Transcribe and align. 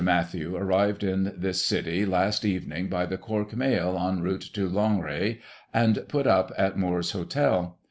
Mathew 0.03 0.55
arrived 0.55 1.03
in 1.03 1.31
this 1.37 1.63
city, 1.63 2.07
last 2.07 2.43
evening, 2.43 2.87
by 2.89 3.05
the 3.05 3.19
Cork 3.19 3.55
mail, 3.55 3.95
en 3.99 4.23
route 4.23 4.49
to 4.53 4.67
Loughrea, 4.67 5.37
and 5.75 6.03
put 6.07 6.25
up 6.25 6.51
at 6.57 6.75
Moore's 6.75 7.11
hotel. 7.11 7.77